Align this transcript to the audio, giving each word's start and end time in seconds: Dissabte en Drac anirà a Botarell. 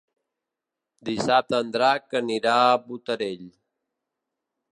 Dissabte 1.09 1.59
en 1.65 1.69
Drac 1.75 2.17
anirà 2.21 2.57
a 2.63 2.75
Botarell. 2.89 3.47